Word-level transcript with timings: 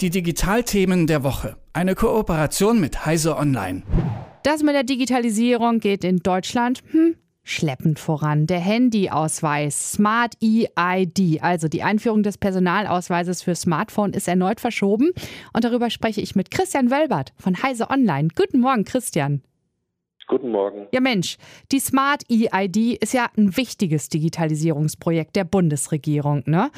Die 0.00 0.10
Digitalthemen 0.10 1.06
der 1.06 1.24
Woche. 1.24 1.56
Eine 1.72 1.94
Kooperation 1.94 2.78
mit 2.80 3.06
Heise 3.06 3.34
Online. 3.38 3.82
Das 4.42 4.62
mit 4.62 4.74
der 4.74 4.84
Digitalisierung 4.84 5.80
geht 5.80 6.04
in 6.04 6.18
Deutschland 6.18 6.82
hm, 6.90 7.16
schleppend 7.44 7.98
voran. 7.98 8.46
Der 8.46 8.60
Handyausweis 8.60 9.92
Smart 9.92 10.34
EID, 10.42 11.40
also 11.40 11.68
die 11.68 11.82
Einführung 11.82 12.22
des 12.22 12.36
Personalausweises 12.36 13.42
für 13.42 13.54
Smartphone, 13.54 14.12
ist 14.12 14.28
erneut 14.28 14.60
verschoben. 14.60 15.12
Und 15.54 15.64
darüber 15.64 15.88
spreche 15.88 16.20
ich 16.20 16.36
mit 16.36 16.50
Christian 16.50 16.90
Wölbert 16.90 17.32
von 17.38 17.62
Heise 17.62 17.88
Online. 17.88 18.28
Guten 18.36 18.60
Morgen, 18.60 18.84
Christian. 18.84 19.40
Guten 20.28 20.50
Morgen. 20.50 20.88
Ja 20.92 21.00
Mensch, 21.00 21.36
die 21.70 21.78
Smart 21.78 22.24
EID 22.28 22.98
ist 23.00 23.14
ja 23.14 23.28
ein 23.36 23.56
wichtiges 23.56 24.08
Digitalisierungsprojekt 24.08 25.36
der 25.36 25.44
Bundesregierung, 25.44 26.42
ne? 26.46 26.72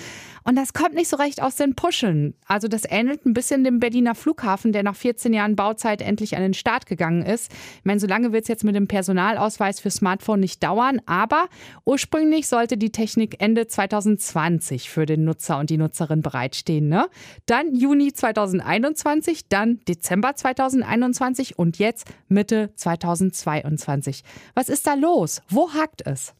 Und 0.45 0.57
das 0.57 0.75
kommt 0.75 0.95
nicht 0.95 1.09
so 1.09 1.17
recht 1.17 1.43
aus 1.43 1.57
den 1.57 1.75
Puscheln. 1.75 2.35
Also 2.47 2.69
das 2.69 2.83
ähnelt 2.87 3.25
ein 3.25 3.33
bisschen 3.33 3.65
dem 3.65 3.81
Berliner 3.81 4.15
Flughafen, 4.15 4.73
der 4.73 4.83
nach 4.83 4.97
14 4.97 5.33
Jahren 5.33 5.57
Bauzeit 5.57 6.03
endlich 6.03 6.37
an 6.37 6.43
den 6.43 6.53
Start 6.53 6.85
gegangen 6.85 7.23
ist. 7.23 7.51
Ich 7.51 7.85
meine, 7.85 8.01
so 8.01 8.07
lange 8.07 8.33
wird 8.33 8.43
es 8.43 8.49
jetzt 8.49 8.65
mit 8.65 8.75
dem 8.75 8.87
Personalausweis 8.87 9.81
für 9.81 9.91
Smartphone 9.91 10.41
nicht 10.41 10.63
dauern, 10.63 11.01
aber 11.07 11.49
ursprünglich 11.87 12.49
sollte 12.49 12.77
die 12.77 12.93
Technik 12.93 13.43
Ende 13.43 13.67
2020 13.67 14.91
für 14.91 15.07
den 15.07 15.25
Nutzer 15.25 15.59
und 15.59 15.71
die 15.71 15.79
Nutzerin 15.79 16.21
bereitstehen, 16.21 16.89
ne? 16.89 17.09
Dann 17.47 17.75
Juni 17.75 18.13
2021, 18.13 19.49
dann 19.49 19.81
Dezember 19.89 20.35
2021 20.35 21.59
und 21.59 21.79
jetzt 21.79 22.07
Mitte 22.29 22.73
2022. 22.75 23.38
2022. 23.41 24.23
Was 24.55 24.69
ist 24.69 24.87
da 24.87 24.95
los? 24.95 25.43
Wo 25.49 25.71
hakt 25.73 26.07
es? 26.07 26.35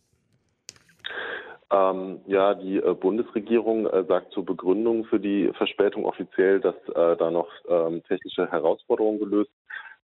Ähm, 1.71 2.21
ja, 2.27 2.55
die 2.55 2.79
äh, 2.79 2.95
Bundesregierung 2.95 3.87
äh, 3.87 4.05
sagt 4.05 4.33
zur 4.33 4.45
Begründung 4.45 5.05
für 5.05 5.21
die 5.21 5.51
Verspätung 5.55 6.07
offiziell, 6.07 6.61
dass 6.61 6.77
äh, 6.95 7.17
da 7.17 7.31
noch 7.31 7.49
ähm, 7.69 8.03
technische 8.05 8.51
Herausforderungen 8.51 9.19
gelöst 9.19 9.51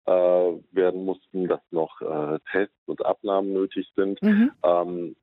äh, 0.05 0.11
werden 0.71 1.03
mussten, 1.03 1.47
dass 1.47 1.59
noch 1.71 2.01
äh, 2.01 2.39
Tests 2.51 2.87
und 2.87 3.05
Abnahmen 3.05 3.51
nötig 3.51 3.91
sind. 3.95 4.21
Mhm. 4.21 4.51
Ähm, 4.63 5.15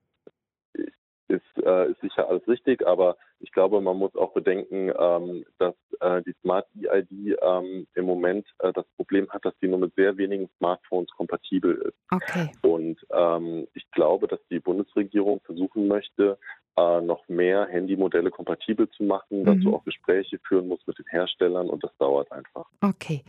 ist, 1.28 1.64
äh, 1.64 1.90
ist 1.90 2.00
sicher 2.02 2.28
alles 2.28 2.46
richtig, 2.46 2.86
aber 2.86 3.16
ich 3.40 3.52
glaube, 3.52 3.80
man 3.80 3.96
muss 3.96 4.14
auch 4.16 4.32
bedenken, 4.32 4.92
ähm, 4.98 5.44
dass 5.58 5.74
äh, 6.00 6.22
die 6.22 6.34
Smart 6.42 6.66
EID 6.74 7.36
ähm, 7.40 7.86
im 7.94 8.04
Moment 8.04 8.46
äh, 8.58 8.72
das 8.72 8.86
Problem 8.96 9.28
hat, 9.30 9.44
dass 9.44 9.54
sie 9.60 9.68
nur 9.68 9.78
mit 9.78 9.94
sehr 9.94 10.16
wenigen 10.16 10.48
Smartphones 10.58 11.10
kompatibel 11.10 11.74
ist. 11.76 11.96
Okay. 12.10 12.50
Und 12.62 12.98
ähm, 13.12 13.66
ich 13.74 13.90
glaube, 13.92 14.28
dass 14.28 14.40
die 14.50 14.60
Bundesregierung 14.60 15.40
versuchen 15.44 15.88
möchte, 15.88 16.38
äh, 16.78 17.00
noch 17.00 17.26
mehr 17.28 17.66
Handymodelle 17.70 18.30
kompatibel 18.30 18.88
zu 18.90 19.04
machen, 19.04 19.40
mhm. 19.40 19.44
dazu 19.44 19.74
auch 19.74 19.84
Gespräche 19.84 20.38
führen 20.46 20.68
muss 20.68 20.80
mit 20.86 20.98
den 20.98 21.06
Herstellern 21.06 21.68
und 21.68 21.82
das 21.82 21.90
dauert 21.98 22.30
einfach. 22.32 22.66
Okay. 22.82 23.22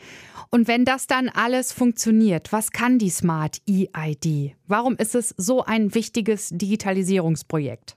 Und 0.52 0.68
wenn 0.68 0.86
das 0.86 1.08
dann 1.08 1.30
alles 1.30 1.72
funktioniert, 1.72 2.52
was 2.52 2.72
kann 2.72 3.00
die 3.00 3.10
Smart 3.10 3.62
EID? 3.68 4.56
Warum 4.68 4.96
ist 4.98 5.16
es 5.16 5.30
so 5.38 5.64
ein 5.64 5.96
wichtiges 5.96 6.50
Digitalisierungsprojekt? 6.50 7.97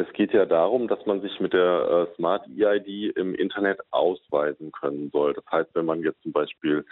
Es 0.00 0.12
geht 0.14 0.32
ja 0.32 0.46
darum, 0.46 0.88
dass 0.88 1.04
man 1.06 1.20
sich 1.20 1.40
mit 1.40 1.52
der 1.52 2.08
äh, 2.10 2.14
Smart 2.16 2.46
EID 2.48 3.16
im 3.16 3.34
Internet 3.34 3.80
ausweisen 3.90 4.72
können 4.72 5.10
soll. 5.12 5.34
Das 5.34 5.44
heißt, 5.50 5.70
wenn 5.74 5.86
man 5.86 6.02
jetzt 6.02 6.22
zum 6.22 6.32
Beispiel 6.32 6.84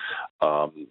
ähm, 0.42 0.88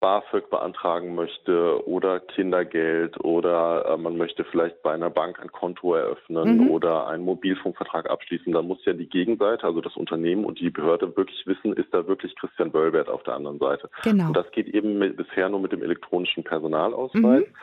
BAföG 0.00 0.48
beantragen 0.50 1.14
möchte 1.14 1.86
oder 1.88 2.20
Kindergeld 2.20 3.18
oder 3.24 3.84
äh, 3.86 3.96
man 3.96 4.16
möchte 4.16 4.44
vielleicht 4.44 4.80
bei 4.82 4.92
einer 4.92 5.10
Bank 5.10 5.40
ein 5.40 5.50
Konto 5.50 5.94
eröffnen 5.94 6.64
mhm. 6.64 6.70
oder 6.70 7.08
einen 7.08 7.24
Mobilfunkvertrag 7.24 8.08
abschließen, 8.08 8.52
dann 8.52 8.66
muss 8.66 8.84
ja 8.84 8.92
die 8.92 9.08
Gegenseite, 9.08 9.64
also 9.64 9.80
das 9.80 9.96
Unternehmen 9.96 10.44
und 10.44 10.60
die 10.60 10.70
Behörde 10.70 11.16
wirklich 11.16 11.44
wissen, 11.46 11.72
ist 11.72 11.92
da 11.92 12.06
wirklich 12.06 12.36
Christian 12.36 12.72
Wöllwert 12.72 13.08
auf 13.08 13.24
der 13.24 13.34
anderen 13.34 13.58
Seite. 13.58 13.90
Genau. 14.04 14.28
Und 14.28 14.36
das 14.36 14.48
geht 14.52 14.68
eben 14.68 14.98
mit, 14.98 15.16
bisher 15.16 15.48
nur 15.48 15.60
mit 15.60 15.72
dem 15.72 15.82
elektronischen 15.82 16.44
Personalausweis. 16.44 17.46
Mhm 17.46 17.54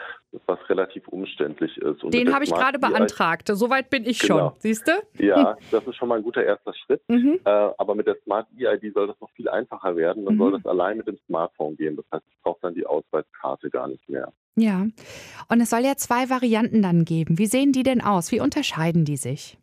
was 0.46 0.60
relativ 0.70 1.08
umständlich 1.08 1.78
ist. 1.78 2.04
Und 2.04 2.14
Den 2.14 2.34
habe 2.34 2.44
ich 2.44 2.52
gerade 2.52 2.80
beantragt. 2.80 3.50
Soweit 3.52 3.90
bin 3.90 4.06
ich 4.06 4.20
genau. 4.20 4.50
schon. 4.50 4.52
Siehst 4.60 4.88
du? 4.88 5.24
Ja, 5.24 5.58
das 5.72 5.86
ist 5.88 5.96
schon 5.96 6.10
mal 6.10 6.18
ein 6.18 6.24
guter 6.24 6.44
erster 6.44 6.74
Schritt. 6.74 7.02
Mhm. 7.08 7.40
Äh, 7.44 7.50
aber 7.50 7.96
mit 7.96 8.08
der 8.08 8.18
Smart 8.24 8.48
EID 8.58 8.94
soll 8.94 9.08
das 9.08 9.20
noch 9.20 9.32
viel 9.32 9.50
einfacher 9.50 9.96
werden. 9.96 10.26
Dann 10.26 10.36
mhm. 10.36 10.40
soll 10.40 10.52
das 10.52 10.66
allein 10.66 10.98
mit 10.98 11.08
dem 11.08 11.18
Smartphone 11.26 11.76
gehen. 11.78 11.96
Das 11.96 12.06
heißt, 12.12 12.26
ich 12.30 12.42
brauche 12.44 12.60
dann 12.62 12.74
die 12.74 12.86
Ausweiskarte 12.86 13.70
gar 13.70 13.88
nicht 13.88 14.08
mehr. 14.10 14.32
Ja. 14.56 14.88
Und 15.50 15.62
es 15.62 15.70
soll 15.70 15.82
ja 15.82 15.96
zwei 15.96 16.30
Varianten 16.30 16.82
dann 16.82 17.06
geben. 17.06 17.38
Wie 17.38 17.46
sehen 17.46 17.72
die 17.72 17.84
denn 17.84 18.02
aus? 18.02 18.32
Wie 18.32 18.40
unterscheiden 18.40 19.06
die 19.06 19.18
sich? 19.18 19.58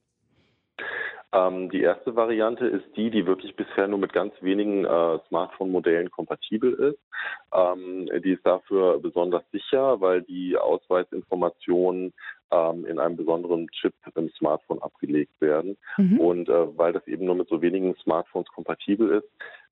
Ähm, 1.33 1.71
die 1.71 1.81
erste 1.81 2.15
Variante 2.15 2.67
ist 2.67 2.85
die, 2.97 3.11
die 3.11 3.27
wirklich 3.27 3.57
bisher 3.57 3.89
nur 3.89 3.99
mit 3.99 4.13
ganz 4.13 4.35
wenigen 4.41 4.85
äh, 4.85 5.19
Smartphone-Modellen 5.29 6.11
kompatibel 6.11 6.73
ist. 6.75 6.99
Ähm, 7.55 8.09
die 8.23 8.33
ist 8.33 8.47
dafür 8.47 8.99
besonders 8.99 9.43
sicher, 9.51 10.01
weil 10.01 10.23
die 10.23 10.57
Ausweisinformationen 10.59 12.13
ähm, 12.51 12.85
in 12.85 12.99
einem 12.99 13.17
besonderen 13.17 13.69
Chip 13.69 13.95
im 14.15 14.31
Smartphone 14.31 14.83
abgelegt 14.83 15.41
werden. 15.41 15.79
Mhm. 15.97 16.21
Und 16.21 16.49
äh, 16.49 16.79
weil 16.79 16.93
das 16.93 17.07
eben 17.07 17.25
nur 17.25 17.35
mit 17.35 17.49
so 17.49 17.63
wenigen 17.63 17.95
Smartphones 17.97 18.49
kompatibel 18.49 19.11
ist, 19.11 19.29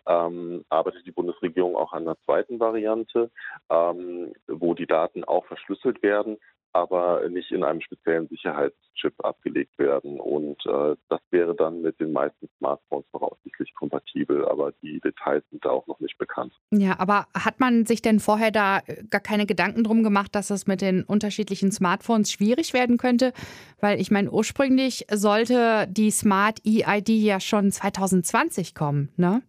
ähm, 0.06 0.64
arbeitet 0.68 1.06
die 1.06 1.12
Bundesregierung 1.12 1.76
auch 1.76 1.92
an 1.92 2.02
einer 2.02 2.16
zweiten 2.24 2.58
Variante, 2.60 3.30
ähm, 3.70 4.32
wo 4.46 4.74
die 4.74 4.86
Daten 4.86 5.24
auch 5.24 5.44
verschlüsselt 5.46 6.02
werden, 6.02 6.38
aber 6.72 7.28
nicht 7.28 7.50
in 7.50 7.64
einem 7.64 7.80
speziellen 7.80 8.28
Sicherheitschip 8.28 9.14
abgelegt 9.18 9.76
werden. 9.78 10.20
Und 10.20 10.64
äh, 10.66 10.94
das 11.08 11.20
wäre 11.30 11.54
dann 11.54 11.82
mit 11.82 11.98
den 11.98 12.12
meisten 12.12 12.48
Smartphones 12.58 13.06
voraussichtlich 13.10 13.74
kompatibel, 13.74 14.46
aber 14.48 14.72
die 14.82 15.00
Details 15.00 15.42
sind 15.50 15.64
da 15.64 15.70
auch 15.70 15.86
noch 15.88 15.98
nicht 16.00 16.16
bekannt. 16.18 16.52
Ja, 16.70 16.98
aber 16.98 17.26
hat 17.34 17.58
man 17.58 17.86
sich 17.86 18.02
denn 18.02 18.20
vorher 18.20 18.50
da 18.50 18.78
äh, 18.86 19.02
gar 19.10 19.20
keine 19.20 19.46
Gedanken 19.46 19.82
drum 19.82 20.04
gemacht, 20.04 20.34
dass 20.34 20.50
es 20.50 20.66
mit 20.66 20.80
den 20.80 21.02
unterschiedlichen 21.02 21.72
Smartphones 21.72 22.30
schwierig 22.30 22.72
werden 22.72 22.98
könnte? 22.98 23.32
Weil 23.80 24.00
ich 24.00 24.10
meine, 24.10 24.30
ursprünglich 24.30 25.06
sollte 25.10 25.86
die 25.88 26.10
Smart 26.10 26.60
EID 26.64 27.08
ja 27.08 27.40
schon 27.40 27.72
2020 27.72 28.74
kommen, 28.74 29.08
ne? 29.16 29.42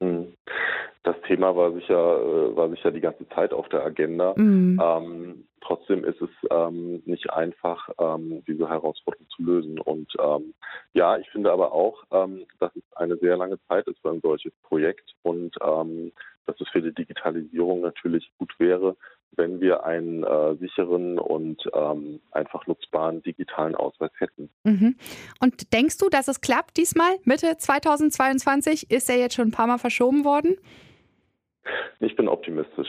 Hm. 0.00 0.34
Das 1.02 1.16
Thema 1.22 1.56
war 1.56 1.72
sicher, 1.72 1.94
äh, 1.94 2.56
war 2.56 2.68
sicher 2.68 2.90
die 2.90 3.00
ganze 3.00 3.26
Zeit 3.30 3.52
auf 3.52 3.68
der 3.70 3.84
Agenda. 3.84 4.34
Mhm. 4.36 4.78
Ähm, 4.82 5.48
trotzdem 5.62 6.04
ist 6.04 6.20
es 6.20 6.30
ähm, 6.50 7.02
nicht 7.06 7.30
einfach, 7.30 7.88
ähm, 7.98 8.42
diese 8.46 8.68
Herausforderung 8.68 9.26
zu 9.34 9.42
lösen. 9.42 9.78
Und 9.78 10.12
ähm, 10.20 10.52
ja, 10.92 11.16
ich 11.16 11.28
finde 11.30 11.52
aber 11.52 11.72
auch, 11.72 12.02
ähm, 12.10 12.44
dass 12.58 12.74
es 12.76 12.82
eine 12.96 13.16
sehr 13.16 13.36
lange 13.36 13.58
Zeit 13.68 13.86
ist 13.86 13.98
für 14.00 14.10
ein 14.10 14.20
solches 14.20 14.52
Projekt 14.62 15.14
und 15.22 15.56
ähm, 15.62 16.12
dass 16.46 16.60
es 16.60 16.68
für 16.68 16.82
die 16.82 16.94
Digitalisierung 16.94 17.80
natürlich 17.80 18.30
gut 18.38 18.52
wäre, 18.58 18.96
wenn 19.36 19.60
wir 19.60 19.84
einen 19.84 20.24
äh, 20.24 20.56
sicheren 20.56 21.18
und 21.18 21.62
ähm, 21.74 22.20
einfach 22.32 22.66
nutzbaren 22.66 23.22
digitalen 23.22 23.74
Ausweis 23.74 24.10
hätten. 24.18 24.50
Mhm. 24.64 24.96
Und 25.40 25.72
denkst 25.72 25.98
du, 25.98 26.08
dass 26.08 26.28
es 26.28 26.40
klappt 26.40 26.76
diesmal? 26.76 27.16
Mitte 27.24 27.56
2022 27.56 28.90
ist 28.90 29.08
er 29.08 29.18
jetzt 29.18 29.34
schon 29.34 29.48
ein 29.48 29.52
paar 29.52 29.66
Mal 29.66 29.78
verschoben 29.78 30.24
worden? 30.24 30.56
Ich 32.00 32.16
bin 32.16 32.28
optimistisch. 32.28 32.88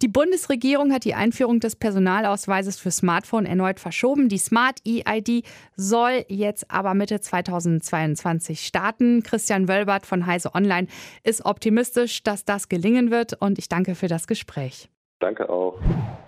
Die 0.00 0.08
Bundesregierung 0.08 0.92
hat 0.92 1.04
die 1.04 1.14
Einführung 1.14 1.58
des 1.58 1.74
Personalausweises 1.74 2.78
für 2.78 2.92
Smartphone 2.92 3.46
erneut 3.46 3.80
verschoben. 3.80 4.28
Die 4.28 4.38
Smart 4.38 4.78
EID 4.86 5.44
soll 5.74 6.24
jetzt 6.28 6.70
aber 6.70 6.94
Mitte 6.94 7.20
2022 7.20 8.60
starten. 8.60 9.24
Christian 9.24 9.66
Wölbert 9.66 10.06
von 10.06 10.26
Heise 10.26 10.54
Online 10.54 10.86
ist 11.24 11.44
optimistisch, 11.44 12.22
dass 12.22 12.44
das 12.44 12.68
gelingen 12.68 13.10
wird 13.10 13.34
und 13.40 13.58
ich 13.58 13.68
danke 13.68 13.96
für 13.96 14.06
das 14.06 14.28
Gespräch. 14.28 14.88
Danke 15.20 15.48
auch. 15.48 15.80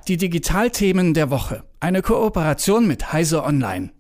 Die 0.09 0.17
Digitalthemen 0.17 1.15
der 1.15 1.31
Woche. 1.31 1.63
Eine 1.79 2.03
Kooperation 2.03 2.87
mit 2.89 3.13
Heise 3.13 3.45
Online. 3.45 3.91